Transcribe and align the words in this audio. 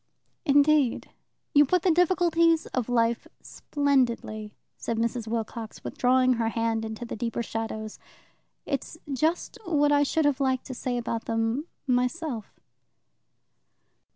"Indeed, 0.45 1.11
you 1.53 1.63
put 1.63 1.83
the 1.83 1.91
difficulties 1.91 2.65
of 2.65 2.89
life 2.89 3.27
splendidly," 3.43 4.55
said 4.75 4.97
Mrs. 4.97 5.27
Wilcox, 5.27 5.83
withdrawing 5.83 6.33
her 6.33 6.49
hand 6.49 6.83
into 6.83 7.05
the 7.05 7.15
deeper 7.15 7.43
shadows. 7.43 7.99
"It 8.65 8.83
is 8.83 8.99
just 9.13 9.59
what 9.63 9.91
I 9.91 10.01
should 10.01 10.25
have 10.25 10.39
liked 10.39 10.65
to 10.65 10.73
say 10.73 10.97
about 10.97 11.25
them 11.25 11.67
myself." 11.85 12.59